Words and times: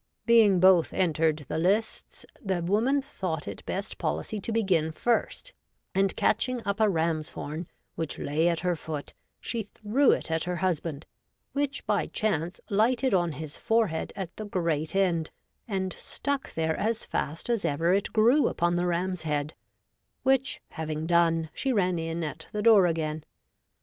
Being 0.25 0.59
both 0.59 0.91
entered 0.93 1.45
the 1.47 1.59
lists, 1.59 2.25
the 2.43 2.63
woman 2.63 3.03
thought 3.03 3.47
it 3.47 3.63
best 3.67 3.99
policy 3.99 4.39
to 4.39 4.51
begin 4.51 4.91
first, 4.91 5.53
and, 5.93 6.15
catching 6.15 6.59
up 6.65 6.79
a 6.79 6.89
Ram's 6.89 7.29
Horn, 7.29 7.67
which 7.93 8.17
lay 8.17 8.47
at 8.47 8.61
her 8.61 8.75
foot, 8.75 9.13
she 9.39 9.61
threw 9.61 10.09
it 10.09 10.31
at 10.31 10.45
her 10.45 10.55
husband, 10.55 11.05
which 11.53 11.85
by 11.85 12.07
chance 12.07 12.59
lighted 12.67 13.13
on 13.13 13.33
his 13.33 13.57
forehead 13.57 14.11
at 14.15 14.35
the 14.37 14.45
great 14.45 14.95
end, 14.95 15.29
and 15.67 15.93
stuck 15.93 16.55
there 16.55 16.75
as 16.75 17.05
fast 17.05 17.47
as 17.47 17.63
ever 17.63 17.93
it 17.93 18.11
grew 18.11 18.47
upon 18.47 18.77
the 18.77 18.87
Ram's 18.87 19.21
head; 19.21 19.53
which, 20.23 20.61
having 20.69 21.05
done, 21.05 21.51
she 21.53 21.71
ran 21.71 21.99
in 21.99 22.23
at 22.23 22.47
the 22.51 22.63
door 22.63 22.87
again. 22.87 23.23